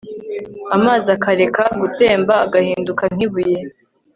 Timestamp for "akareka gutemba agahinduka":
1.15-3.03